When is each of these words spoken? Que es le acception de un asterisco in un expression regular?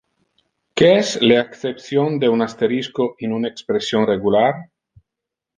Que 0.79 0.87
es 1.01 1.11
le 1.31 1.37
acception 1.41 2.17
de 2.25 2.31
un 2.37 2.45
asterisco 2.47 3.09
in 3.27 3.39
un 3.39 3.47
expression 3.53 4.11
regular? 4.15 4.51